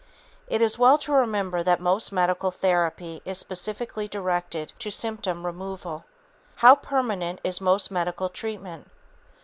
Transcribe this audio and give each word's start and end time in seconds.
It 0.47 0.63
is 0.63 0.79
well 0.79 0.97
to 0.97 1.11
remember 1.13 1.61
that 1.61 1.79
most 1.79 2.11
medical 2.11 2.49
therapy 2.49 3.21
is 3.23 3.37
specifically 3.37 4.07
directed 4.07 4.73
to 4.79 4.89
symptom 4.89 5.45
removal. 5.45 6.05
How 6.55 6.73
permanent 6.73 7.39
is 7.43 7.61
most 7.61 7.91
medical 7.91 8.27
treatment? 8.27 8.89